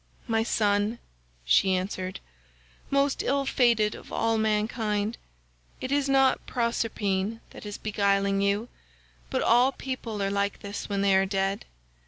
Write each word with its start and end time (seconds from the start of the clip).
"'My 0.27 0.41
son,' 0.41 0.97
she 1.45 1.75
answered, 1.75 2.19
'most 2.89 3.21
ill 3.21 3.45
fated 3.45 3.93
of 3.93 4.11
all 4.11 4.35
mankind, 4.39 5.15
it 5.79 5.91
is 5.91 6.09
not 6.09 6.43
Proserpine 6.47 7.39
that 7.51 7.67
is 7.67 7.77
beguiling 7.77 8.41
you, 8.41 8.67
but 9.29 9.43
all 9.43 9.71
people 9.71 10.23
are 10.23 10.31
like 10.31 10.61
this 10.61 10.89
when 10.89 11.01
they 11.01 11.13
are 11.15 11.27
dead. 11.27 11.65